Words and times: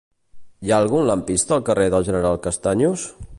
Hi 0.65 0.71
ha 0.73 0.79
algun 0.85 1.05
lampista 1.09 1.55
al 1.57 1.61
carrer 1.67 1.87
del 1.97 2.09
General 2.09 2.41
Castaños? 2.47 3.05